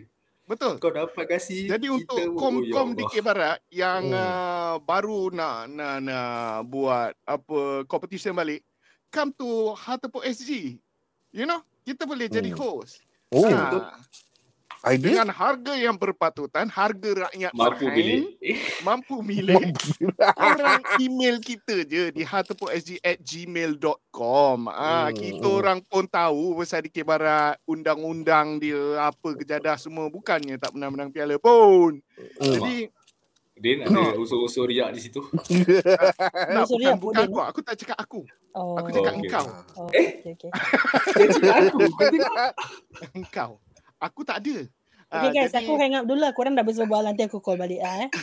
[0.43, 0.73] Betul.
[0.75, 3.23] Kau dapat kasih Jadi kita, untuk oh, kom-kom ya di Allah.
[3.23, 4.19] Barat yang Hmm.
[4.19, 6.31] uh, baru nak nak nak
[6.67, 8.59] buat apa competition balik,
[9.07, 10.79] come to Hartepok SG.
[11.31, 12.59] You know, kita boleh jadi Hmm.
[12.59, 12.99] host.
[13.31, 13.97] Oh, Ah,
[14.83, 15.23] idea.
[15.23, 18.21] dengan harga yang berpatutan, harga rakyat Mampu Bahrain, pilih.
[18.43, 19.63] Eh, mampu milih.
[20.35, 24.67] orang email kita je di hartepokSG at gmail.com.
[24.67, 25.59] Ah, Hmm, kita hmm.
[25.59, 31.09] orang pun tahu pasal di Barat undang-undang dia apa kejadah semua bukannya tak pernah menang
[31.09, 31.99] piala pun.
[32.39, 32.53] Mm.
[32.53, 32.75] Jadi
[33.53, 35.21] Din ada unsur-unsur riak di situ.
[36.67, 38.25] sorry, bukan, bukan aku, aku tak cakap aku.
[38.51, 38.81] Oh.
[38.81, 39.29] Aku cakap Oh, okay.
[39.29, 39.45] engkau.
[39.77, 40.07] Oh, Eh?
[40.25, 40.49] okay, okay.
[41.13, 41.77] Dia cakap aku.
[41.85, 42.33] Kau tengok.
[43.13, 43.51] Engkau.
[44.03, 44.67] Aku tak ada.
[45.07, 46.33] Okay Ah, guys, jadi, aku hang up dulu lah.
[46.33, 48.09] Korang dah berbual nanti aku call balik ah eh.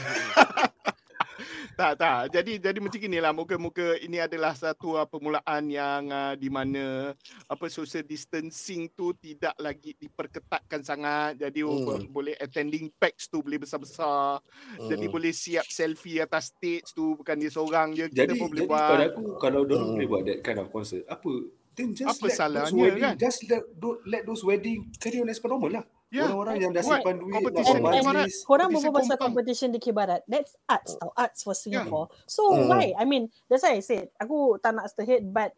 [1.79, 2.29] tak tak.
[2.29, 7.17] Jadi jadi macam inilah muka-muka ini adalah satu uh, permulaan yang uh, di mana
[7.47, 11.41] apa social distancing tu tidak lagi diperketatkan sangat.
[11.41, 12.05] Jadi Hmm.
[12.05, 12.11] hmm.
[12.11, 14.45] boleh attending packs tu boleh besar-besar.
[14.77, 14.89] Hmm.
[14.91, 18.61] Jadi boleh siap selfie atas stage tu bukan dia seorang je kita Jadi, pun boleh
[18.61, 19.09] jadi pada buat.
[19.15, 19.97] aku kalau dorang Hmm.
[19.97, 21.33] boleh buat that kind of concert, apa?
[21.73, 23.15] Then just Apa let salahnya, those wedding, kan?
[23.17, 25.85] just let, don't, let those wedding carry on as per normal lah.
[26.11, 26.27] Ya.
[26.27, 28.03] Orang-orang yang dah simpan duit competition di Barat.
[28.03, 28.35] majlis.
[28.43, 30.23] Korang berbual pasal competition di Kibarat.
[30.27, 31.15] That's arts tau.
[31.15, 32.11] Arts for Singapore.
[32.27, 32.67] So Hmm.
[32.67, 32.99] why?
[32.99, 35.55] I mean, that's why I said, aku tak nak stir but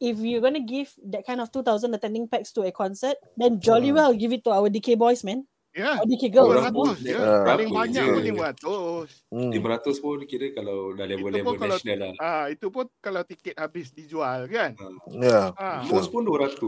[0.00, 3.92] if you're gonna give that kind of 2,000 attending packs to a concert, then jolly
[3.92, 4.00] Hmm.
[4.00, 5.44] well give it to our DK boys, man.
[5.70, 5.96] Ya.
[5.96, 6.50] Or DK girls.
[6.50, 6.74] Orang semua.
[6.82, 7.14] pun- 200 je.
[7.14, 7.44] Ah.
[7.46, 9.08] Paling banyak pun 500.
[9.30, 9.50] Hmm.
[9.50, 12.12] 500 pun kira kalau dah level-level kalau national lah.
[12.18, 14.74] ah itu pun kalau tiket habis dijual kan.
[15.14, 15.54] Ya.
[15.54, 15.78] Ah.
[15.86, 16.58] Host pun 200.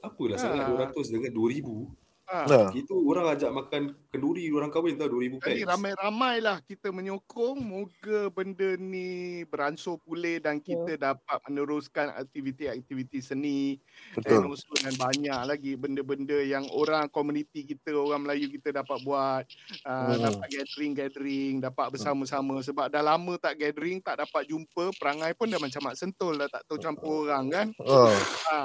[0.00, 0.68] Apalah sangat Ah.
[0.90, 1.86] 200 dengan 2000.
[2.28, 2.44] Ah.
[2.46, 2.62] Ya.
[2.74, 5.68] Itu orang ajak makan kenduri orang kahwin tau 2000 Jadi packs.
[5.68, 9.08] ramai-ramai lah kita menyokong moga benda ni
[9.44, 13.76] beransur pulih dan kita dapat meneruskan aktiviti-aktiviti seni
[14.12, 14.48] Betul.
[14.48, 19.44] also dan banyak lagi benda-benda yang orang komuniti kita orang Melayu kita dapat buat
[19.82, 20.24] uh, Hmm.
[20.24, 25.58] dapat gathering-gathering dapat bersama-sama sebab dah lama tak gathering tak dapat jumpa perangai pun dah
[25.58, 28.16] macam mak sentul dah tak tahu campur orang kan Ah.
[28.48, 28.58] ha.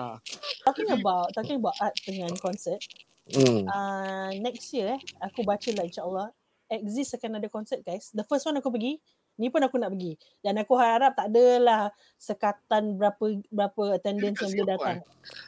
[0.64, 2.80] Talking about talking about art dengan concert,
[3.24, 3.64] Hmm.
[3.66, 6.28] uh, next year eh, aku baca lah insyaAllah,
[6.68, 8.12] exist akan ada concert guys.
[8.12, 9.00] The first one aku pergi,
[9.40, 10.20] ni pun aku nak pergi.
[10.44, 14.98] Dan aku harap tak adalah sekatan berapa berapa attendance yang boleh datang.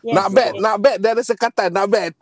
[0.08, 2.16] Nak bet, nak bet dia ada sekatan, nak bet.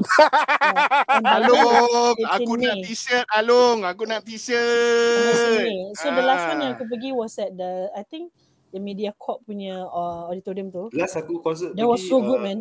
[1.21, 5.69] Alung, 18 aku nak t-shirt Alung, aku nak 18 t-shirt.
[6.01, 6.61] So the last one Ah.
[6.65, 8.33] yang aku pergi was at the I think
[8.73, 10.89] the Media Corp punya uh, auditorium tu.
[10.97, 12.59] Last aku konsert That was pergi so good uh, man.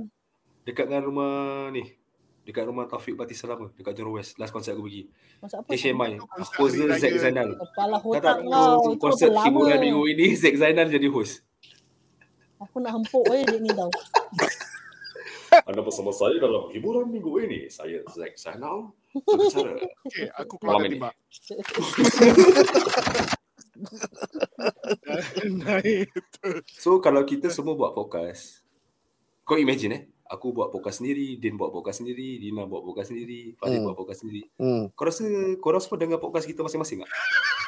[0.62, 1.32] dekat dengan rumah
[1.72, 2.01] ni.
[2.42, 4.34] Dekat rumah Taufik Bati Selama dekat Jurong West.
[4.34, 5.06] Last konsert aku pergi.
[5.38, 5.70] Masa apa?
[5.70, 6.18] HMI.
[6.58, 7.14] Host dia hari Zack.
[7.22, 7.48] Zainal.
[7.54, 8.82] Kepala Tak otak tak kau.
[8.82, 11.46] Itu konsert hiburan minggu ini Zack Zainal jadi host.
[12.58, 13.90] Aku nak hempuk je dia ni tau.
[15.68, 17.70] Anda bersama saya dalam hiburan minggu ini.
[17.70, 18.90] Saya Zack Zainal.
[19.14, 19.78] Berbicara.
[20.10, 21.78] Okay, aku keluar dari tu.
[26.78, 28.62] So kalau kita semua buat podcast,
[29.42, 33.52] kau imagine eh, aku buat podcast sendiri, Din buat podcast sendiri, Dina buat podcast sendiri,
[33.54, 33.86] Fadil Hmm.
[33.86, 34.42] buat podcast sendiri.
[34.56, 34.88] Hmm.
[34.96, 35.24] Kau rasa
[35.60, 37.10] korang semua dengar podcast kita masing-masing tak?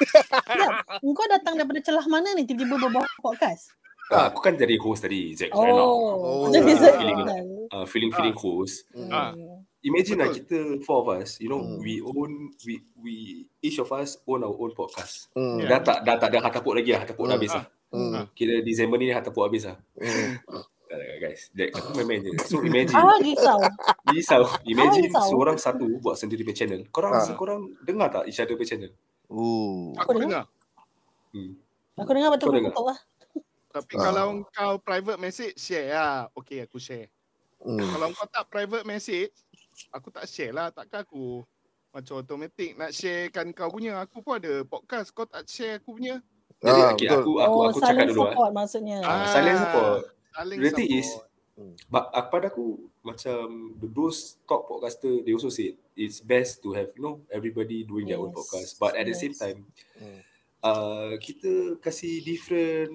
[0.01, 3.69] Sekejap, Engkau datang daripada celah mana ni tiba-tiba berbual podcast?
[4.05, 5.49] Ah, aku kan jadi host tadi, Zack.
[5.49, 7.17] Oh, Oh, jadi ah, Zack feeling.
[7.69, 8.85] Uh, feeling-feeling host.
[9.09, 9.33] Ah.
[9.81, 11.77] Imagine lah kita four of us, you know, Hmm.
[11.77, 13.13] we own, we we
[13.61, 15.29] each of us own our own podcast.
[15.33, 15.61] Hmm.
[15.61, 17.41] Dah tak dah tak ada hartapuk lagi lah, hartapuk dah Hmm.
[17.41, 17.65] habis lah.
[17.93, 18.25] Hmm.
[18.33, 19.77] Kira Disember ni hartapuk habis lah.
[19.97, 20.41] Hmm.
[21.17, 22.31] Guys, That, aku main-main je.
[22.43, 23.59] So imagine, Ah, risau.
[24.11, 24.41] risau.
[24.63, 25.27] Imagine risau.
[25.29, 26.81] seorang satu buat sendiri punya channel.
[26.87, 27.17] Korang Ah.
[27.19, 28.91] rasa korang dengar tak each other punya channel?
[29.25, 29.95] Uh.
[29.97, 30.43] Aku Aku dengar.
[31.31, 31.51] Hmm.
[31.95, 32.71] Aku dengar betul Kau dengar?
[32.71, 32.99] betul lah.
[33.71, 34.01] Tapi Ah.
[34.01, 36.15] kalau kau private message, share lah.
[36.33, 37.11] Okay, aku share.
[37.59, 37.81] Hmm.
[37.81, 39.33] Kalau kau tak private message,
[39.89, 40.69] aku tak share lah.
[40.69, 41.43] Takkan aku
[41.89, 43.99] macam automatic nak sharekan kau punya.
[43.99, 45.09] Aku pun ada podcast.
[45.09, 46.19] Kau tak share aku punya.
[46.57, 47.19] Jadi Ah, okay, betul.
[47.19, 48.27] aku aku oh, aku cakap saling dulu ah.
[48.29, 48.97] support maksudnya.
[49.01, 49.99] Ah, silent support.
[50.35, 50.99] Saling The thing support.
[50.99, 51.09] is,
[51.87, 56.75] But uh, pada aku macam the- those top podcaster they also said it's best to
[56.75, 58.69] have you know everybody doing their own Yes, podcast.
[58.75, 59.39] But at the same yes.
[59.39, 59.59] time,
[59.95, 60.19] Hmm.
[60.59, 62.91] uh, kita kasih different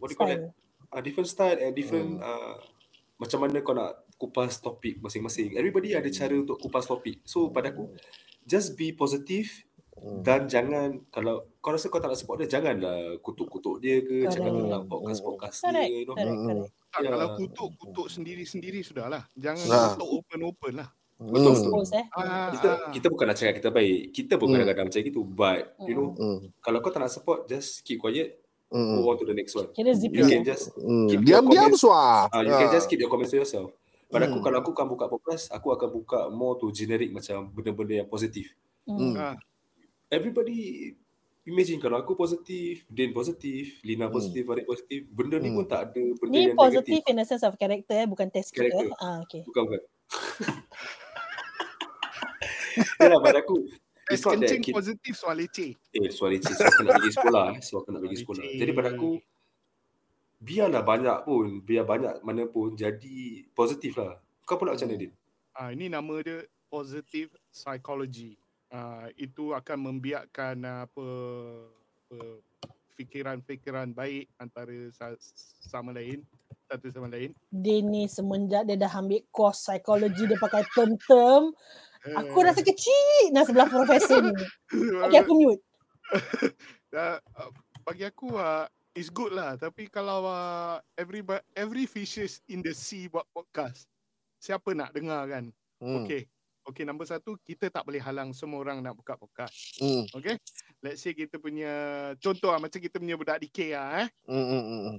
[0.00, 0.40] what do you call it?
[0.40, 0.56] Style.
[0.88, 2.56] Uh, different style and different uh,
[3.20, 5.60] macam mana kau nak kupas topik masing-masing.
[5.60, 7.20] Everybody ada cara untuk kupas topik.
[7.28, 7.92] So pada aku
[8.42, 9.48] just be positive
[9.92, 10.22] Hmm.
[10.22, 14.32] dan jangan kalau kau rasa kau tak nak support dia janganlah kutuk-kutuk dia ke Correct.
[14.32, 16.14] cakap tentang podcast-podcast dia Correct, you know.
[16.14, 16.46] correct, Hmm.
[16.46, 16.70] correct.
[16.90, 17.08] Tak, Ya.
[17.08, 19.22] Kalau kutuk, kutuk sendiri-sendiri sudahlah.
[19.32, 19.88] Jangan Nah.
[19.92, 20.88] kutuk open-open lah.
[21.16, 21.60] Betul, Hmm.
[21.60, 22.04] Expose eh.
[22.10, 22.90] Ah, kita ah.
[22.90, 24.00] kita bukan nak cakap kita baik.
[24.10, 24.54] Kita pun Hmm.
[24.56, 26.38] kadang-kadang macam gitu but you know Hmm.
[26.58, 28.96] kalau kau tak nak support just keep quiet Hmm.
[28.96, 29.68] move on to the next one.
[29.68, 30.30] Kira zip You je.
[30.30, 31.06] can just Hmm.
[31.06, 32.24] keep Diam-diam comments- suah.
[32.26, 32.72] Ah, you can Ah.
[32.72, 33.68] just keep your comments to yourself.
[34.06, 34.44] Pada aku Hmm.
[34.44, 38.56] kalau aku akan buka podcast, aku akan buka more to generic macam benda-benda yang positif.
[38.82, 39.12] Hmm.
[39.14, 39.36] Ah.
[40.10, 40.90] Everybody
[41.46, 44.12] imagine kalau aku positif, Din positif, Lina Hmm.
[44.12, 45.62] positif, Farid positif, benda ni Hmm.
[45.62, 47.08] pun tak ada benda Ni yang positif negatif.
[47.08, 48.66] in the sense of character eh, bukan test kita.
[48.66, 48.90] Character.
[48.90, 48.98] eh.
[48.98, 49.42] Ah, okay.
[49.46, 49.80] Bukan bukan.
[53.00, 53.66] Yalah pada aku
[54.10, 55.70] it's not that kita, positif soal leceh.
[55.94, 56.50] Eh, soal leceh.
[56.50, 57.46] So, aku nak pergi sekolah.
[57.54, 57.62] Eh.
[57.62, 58.42] So, aku nak pergi sekolah.
[58.42, 59.10] Jadi, pada aku,
[60.40, 64.18] biarlah banyak pun, biar banyak mana pun, jadi positif lah.
[64.42, 65.12] Kau pula macam mana, Din?
[65.52, 68.39] Ah, ini nama dia positive psychology.
[68.70, 71.06] Ah, itu akan membiarkan ah, apa,
[72.06, 72.18] apa
[72.94, 75.18] fikiran-fikiran baik antara sa-
[75.58, 76.22] sama lain
[76.70, 77.34] satu sama lain.
[77.50, 81.50] Dia ni semenjak dia dah ambil course psikologi dia pakai term-term.
[82.14, 84.30] Aku Eh, rasa kecil nak sebelah profesor ni.
[85.04, 85.62] Okay, aku mute.
[86.94, 87.50] uh, uh,
[87.82, 93.06] bagi aku uh, it's good lah tapi kalau uh, every every fishes in the sea
[93.06, 93.86] buat podcast
[94.38, 96.04] siapa nak dengar kan Hmm.
[96.04, 96.28] okay
[96.70, 100.06] okay nombor satu kita tak boleh halang semua orang nak buka podcast Hmm.
[100.14, 100.38] okay
[100.80, 101.70] let's say kita punya
[102.16, 104.46] contoh lah, macam kita punya budak DK lah eh Hmm.
[104.46, 104.64] Hmm.
[104.64, 104.98] Hmm.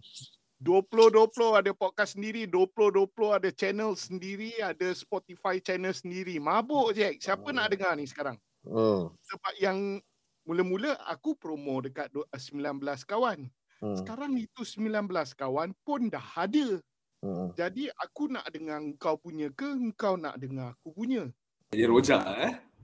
[0.62, 6.38] 20-20 ada podcast sendiri, 20-20 ada channel sendiri, ada Spotify channel sendiri.
[6.38, 7.18] Mabuk je.
[7.18, 8.38] Siapa nak dengar ni sekarang?
[8.62, 9.10] Hmm.
[9.26, 9.98] Sebab yang
[10.46, 12.78] mula-mula aku promo dekat du- 19
[13.10, 13.50] kawan.
[13.82, 13.98] Hmm.
[13.98, 16.78] Sekarang itu 19 kawan pun dah ada.
[17.26, 17.50] Hmm.
[17.58, 19.66] Jadi aku nak dengar kau punya ke
[19.98, 21.26] kau nak dengar aku punya.
[21.72, 21.88] Jadi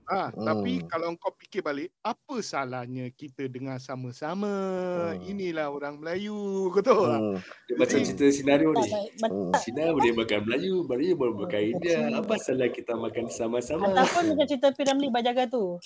[0.08, 0.40] Ah, Hmm.
[0.42, 4.48] tapi kalau kau fikir balik, apa salahnya kita dengar sama-sama?
[5.12, 5.20] Hmm.
[5.22, 6.32] Inilah orang Melayu,
[6.70, 7.20] kau tahu tak?
[7.20, 7.36] Hmm.
[7.68, 8.92] Dia macam cerita senario Tak ni.
[9.20, 9.52] Hmm.
[9.60, 11.96] Cina boleh makan Melayu, Melayu boleh makan Oh, India.
[12.14, 13.84] Apa salah kita makan sama-sama?
[13.86, 15.76] Ataupun macam cerita Piramli Bajaga tu.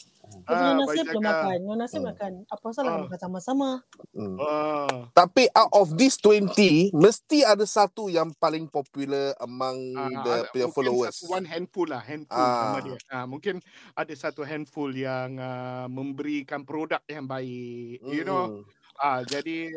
[0.47, 1.59] Ah, nasib belum makan.
[1.61, 2.09] Your nasib Hmm.
[2.09, 2.33] makan.
[2.47, 3.01] Apa salah Ah.
[3.03, 3.69] makan sama-sama.
[4.13, 4.37] Hmm.
[4.39, 5.11] Ah.
[5.13, 10.71] Tapi out of this 20, mesti ada satu yang paling popular among Ah, the mungkin
[10.71, 11.19] followers.
[11.19, 12.71] Satu one handful lah, handful Ah.
[12.71, 12.97] nama dia.
[13.09, 13.59] Ah, mungkin
[13.93, 18.61] ada satu handful yang uh, memberikan produk yang baik, you know.
[18.61, 18.65] Hmm.
[18.95, 19.73] Ah, jadi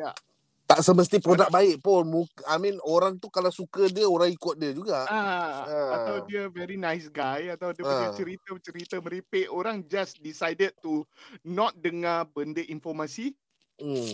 [0.65, 2.03] Tak semesti produk baik pun.
[2.03, 5.05] Muk- I mean orang tu kalau suka dia, orang ikut dia juga.
[5.05, 5.93] ah, Ah.
[5.93, 8.17] atau dia very nice guy atau dia punya Ah.
[8.17, 11.05] cerita-cerita meripik, orang just decided to
[11.41, 13.37] not dengar benda informasi
[13.77, 14.09] Hmm.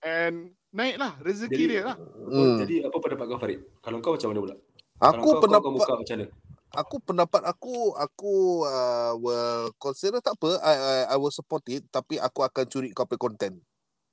[0.00, 0.36] and
[0.68, 1.96] naiklah rezeki Jadi- dia lah.
[2.18, 2.58] Hmm.
[2.58, 3.60] Jadi apa pendapat kau Farid?
[3.78, 4.56] Kalau kau macam mana pula?
[4.58, 4.66] Aku
[4.98, 6.26] Kalau kau, kau, pendapat kau buka macam mana?
[6.72, 11.84] Aku pendapat aku aku uh, will consider tak apa I, I I will support it
[11.92, 13.60] tapi aku akan curi copy content.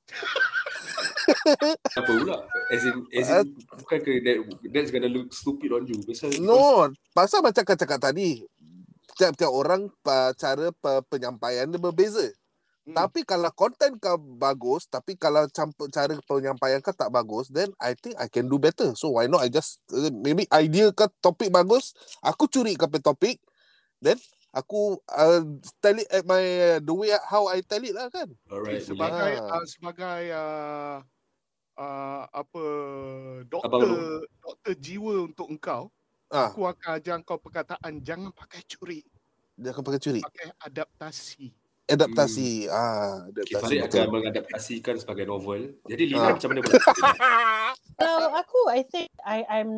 [2.00, 2.42] Apa pula?
[2.74, 4.38] As in, as in bukan ke that,
[4.74, 6.02] that's gonna look stupid on you.
[6.02, 8.42] Pasal No, pasal macam kau cakap tadi
[9.20, 12.32] tiap-tiap orang uh, cara pe- penyampaian dia berbeza.
[12.88, 12.96] Hmm.
[12.96, 17.94] Tapi kalau konten kau bagus, tapi kalau campur cara penyampaian kau tak bagus, then I
[17.96, 18.96] think I can do better.
[18.96, 23.12] So why not I just uh, maybe idea kau topik bagus, aku curi kau punya
[23.14, 23.38] topik,
[24.02, 24.18] then
[24.56, 25.44] aku uh,
[25.84, 26.42] tell it at my
[26.82, 28.32] the way how I tell it lah kan.
[28.50, 28.82] Alright.
[28.82, 29.60] Sebagai Ah.
[29.62, 30.96] uh, sebagai uh,
[31.80, 32.64] uh, apa
[33.64, 33.90] Abang doktor
[34.44, 35.92] doktor jiwa untuk engkau
[36.30, 39.02] Ah, aku akan ajar kau perkataan jangan pakai curi
[39.58, 40.22] akan pakai curi.
[40.22, 41.50] pakai adaptasi
[41.90, 42.70] Adaptasi.
[42.70, 43.58] Ah, Okay, adaptasi.
[43.58, 43.90] Farid betul.
[43.90, 45.74] akan mengadaptasikan sebagai novel.
[45.90, 46.34] Jadi Lina Ah.
[46.38, 46.78] macam mana pula?
[48.00, 49.72] Kalau aku, I think I I'm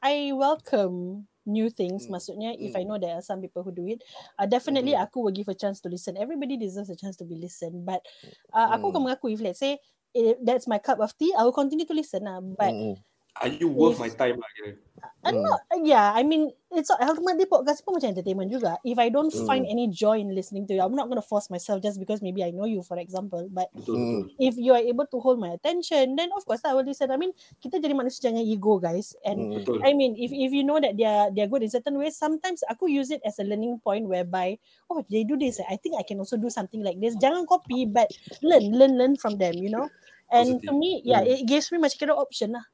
[0.00, 2.06] I welcome new things.
[2.06, 2.14] Hmm.
[2.18, 2.80] Maksudnya, if Hmm.
[2.80, 4.06] I know there are some people who do it,
[4.38, 6.14] uh, definitely aku will give a chance to listen.
[6.14, 7.82] Everybody deserves a chance to be listened.
[7.82, 8.06] But
[8.54, 8.92] uh, aku Hmm.
[8.94, 9.78] akan mengaku, if let's say
[10.14, 12.24] eh, that's my cup of tea, I will continue to listen.
[12.26, 12.38] Lah.
[12.38, 12.96] But Mm-mm.
[13.42, 14.80] Are you worth my time lah kira?
[15.26, 15.42] I'm Mm.
[15.42, 18.78] not, yeah, I mean, it's ultimately podcast pun macam entertainment juga.
[18.86, 19.74] If I don't find Hmm.
[19.74, 22.46] any joy in listening to you, I'm not going to force myself just because maybe
[22.46, 23.50] I know you, for example.
[23.50, 24.30] But Hmm.
[24.30, 24.30] betul.
[24.38, 27.10] if you are able to hold my attention, then of course I will listen.
[27.10, 29.18] I mean, kita jadi manusia jangan ego, guys.
[29.26, 29.82] And Mm.
[29.82, 32.86] I mean, if if you know that they're they're good in certain ways, sometimes aku
[32.86, 34.56] use it as a learning point whereby,
[34.88, 35.58] oh, they do this.
[35.66, 37.18] I think I can also do something like this.
[37.18, 38.08] Jangan copy, but
[38.46, 39.58] learn, learn, learn from them.
[39.58, 39.90] You know.
[40.30, 40.78] And to Positive.
[40.78, 41.30] me, yeah, Mm.
[41.34, 42.66] it gives me macam kira option lah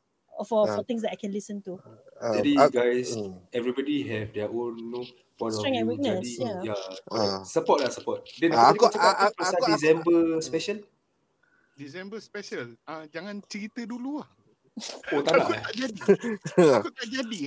[0.42, 1.77] for for things that I can listen to.
[2.16, 3.37] Ah, Jadi ah, guys, mm.
[3.51, 5.90] everybody have their own no, point Strength and of view.
[5.90, 6.61] weakness, Jadi, yeah.
[6.64, 6.97] yeah, Ah.
[7.07, 7.47] correct.
[7.47, 8.21] Support lah, support.
[8.37, 10.79] Then Ah, aku, aku- aku, cakap ah, apa pasal aku- aku- December special?
[11.73, 14.29] December special uh, jangan cerita dulu lah
[15.09, 15.61] Oh, tak nak aku eh?
[15.62, 16.01] tak jadi
[16.79, 17.40] aku tak jadi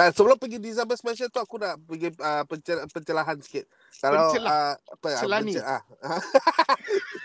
[0.00, 3.68] Tak, sebelum pergi December special tu aku nak pergi uh, pencel- pencelahan sikit.
[4.00, 4.48] Kalau Pencelah.
[4.48, 5.52] uh, apa ah, Celani.
[5.52, 5.82] pencel- ah.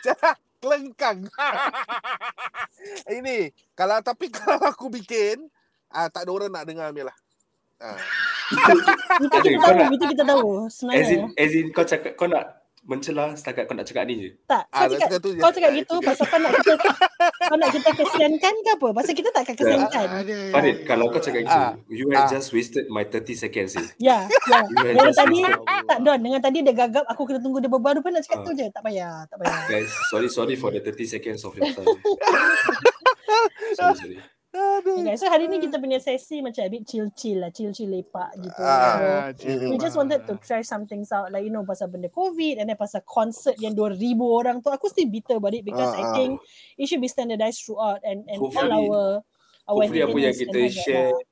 [0.60, 1.20] Kelengkang.
[3.16, 5.48] Ini kalau tapi kalau aku bikin
[5.88, 7.18] ah tak ada orang nak dengar Amir lah.
[7.80, 7.96] Ah.
[9.24, 10.48] Itu kita tahu, itu kita tahu.
[10.68, 11.28] As in, Sebenarnya.
[11.40, 14.30] as in kau cakap, kau nak mencelah setakat kau nak cakap ni je.
[14.46, 15.40] Tak, Ah, kau nak cakap, cakap tu je.
[15.42, 16.06] kau cakap Ah, gitu itu je.
[16.06, 16.72] pasal kau nak kita
[17.42, 18.88] kau nak kita kesiankan ke apa?
[18.94, 20.08] Pasal kita tak akan kesiankan.
[20.16, 21.74] ada Farid, kalau kau cakap gitu, Ah.
[21.88, 22.30] you have Ah.
[22.30, 23.88] just wasted my 30 seconds eh.
[23.98, 24.60] Ya, ya.
[24.70, 25.40] Dengan tadi
[25.84, 28.46] tak Don, dengan tadi dia gagap aku kena tunggu dia berbaru pun nak cakap Ah.
[28.46, 28.66] tu je.
[28.70, 29.60] Tak payah, tak payah.
[29.68, 31.90] Guys, sorry sorry for the 30 seconds of your time.
[33.76, 34.18] sorry, sorry.
[34.56, 38.56] Okay, so hari ni kita punya sesi macam a bit chill-chill lah, chill-chill lepak gitu.
[38.58, 39.30] Ah.
[39.36, 42.08] So, Ah, we just wanted to try some things out like you know pasal benda
[42.08, 45.92] COVID and then pasal concert yang 2000 orang tu aku still bitter about it because
[45.92, 46.14] Ah, I ah.
[46.14, 46.32] think
[46.76, 49.02] it should be standardized throughout and and all Hopefully- our
[49.66, 51.24] our Hopefully apa yang kita share lah.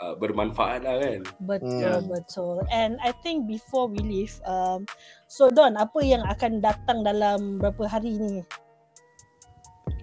[0.00, 1.20] uh, bermanfaat lah kan.
[1.42, 2.08] Betul Hmm.
[2.08, 2.56] betul.
[2.70, 4.88] And I think before we leave um
[5.26, 8.40] so Don apa yang akan datang dalam berapa hari ni?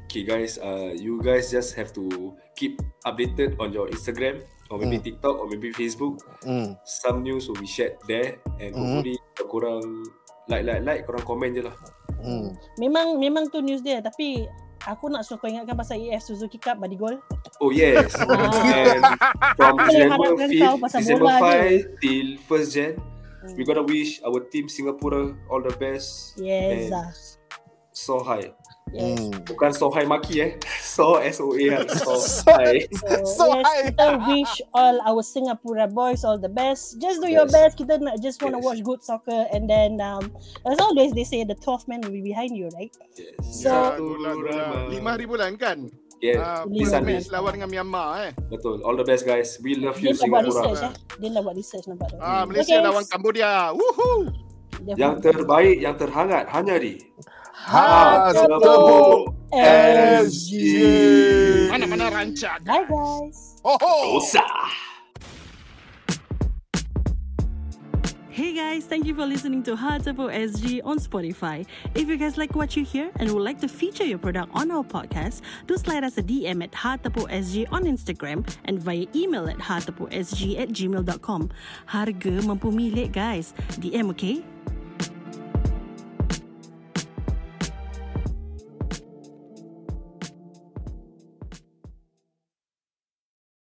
[0.07, 4.39] Okay guys, uh, you guys just have to keep updated on your Instagram
[4.71, 5.03] or maybe Hmm.
[5.03, 6.23] TikTok or maybe Facebook.
[6.47, 6.79] Hmm.
[6.87, 9.03] Some news will be shared there and Hmm.
[9.03, 9.19] hopefully
[9.51, 9.83] korang
[10.47, 11.75] like like like korang komen je lah.
[12.23, 12.55] Hmm.
[12.79, 14.47] Memang memang tu news dia tapi
[14.87, 17.19] aku nak suruh kau ingatkan pasal EF Suzuki Cup body goal.
[17.59, 18.15] Oh yes.
[18.79, 19.03] And
[19.59, 22.93] from December harapkan 5th, kau pasal December bola 5 till 1st Jan,
[23.59, 26.39] we gotta wish our team Singapura all the best.
[26.39, 26.95] Yes.
[26.95, 27.11] And ah.
[27.91, 28.55] so high.
[28.89, 29.19] Yes.
[29.19, 29.31] Hmm.
[29.43, 30.51] Bukan so high maki eh.
[30.97, 32.87] So S O A so So- high.
[32.89, 33.83] So, So yes, high.
[33.91, 36.97] kita wish all our Singapura boys all the best.
[36.97, 37.53] Just do your Yes.
[37.53, 37.73] best.
[37.75, 38.67] Kita nak just want to Yes.
[38.67, 40.31] watch good soccer and then um,
[40.65, 42.89] as always they say the 12th man will be behind you, right?
[43.13, 43.37] Yes.
[43.61, 43.95] So-.
[44.87, 45.91] Lima hari bulan kan?
[46.17, 46.41] Yeah.
[46.41, 47.13] Ah, Lima Bulan hari.
[47.13, 48.31] match lawan dengan Myanmar eh.
[48.49, 48.81] Betul.
[48.81, 49.61] All the best guys.
[49.61, 50.49] We love you Singapura.
[50.49, 50.93] research eh.
[51.21, 52.17] Dia dah buat research nampak tu.
[52.17, 52.85] Ah, Malaysia Okay.
[52.89, 53.69] lawan Cambodia.
[53.69, 54.33] Woohoo!
[54.87, 56.97] Yang terbaik, yang terhangat hanya di
[57.65, 60.53] Ha, Singapura tepuk SG.
[61.71, 62.63] Mana-mana rancak.
[62.63, 63.57] Bye guys.
[63.65, 64.21] Oh.
[64.21, 64.45] Usah.
[68.29, 71.65] Hey guys, thank you for listening to Hartapo SG on Spotify.
[71.95, 74.69] If you guys like what you hear and would like to feature your product on
[74.69, 79.49] our podcast, do slide us a DM at Hartapo SG on Instagram and via email
[79.49, 81.49] at hartaposg at gmail.com.
[81.89, 83.55] Harga mampu milik guys.
[83.81, 84.45] DM okay?